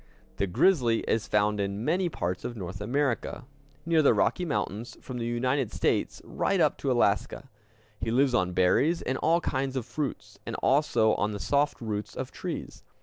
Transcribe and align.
The 0.37 0.47
grizzly 0.47 1.01
is 1.01 1.27
found 1.27 1.59
in 1.59 1.85
many 1.85 2.09
parts 2.09 2.43
of 2.43 2.57
North 2.57 2.81
America, 2.81 3.45
near 3.85 4.01
the 4.01 4.15
Rocky 4.15 4.45
Mountains, 4.45 4.97
from 4.99 5.19
the 5.19 5.27
United 5.27 5.71
States 5.71 6.23
right 6.25 6.59
up 6.59 6.75
to 6.79 6.91
Alaska. 6.91 7.51
He 7.99 8.09
lives 8.09 8.33
on 8.33 8.53
berries 8.53 9.03
and 9.03 9.19
all 9.19 9.41
kinds 9.41 9.75
of 9.75 9.85
fruits, 9.85 10.39
and 10.43 10.55
also 10.55 11.13
on 11.17 11.33
the 11.33 11.39
soft 11.39 11.79
roots 11.79 12.15
of 12.15 12.31
trees. 12.31 12.83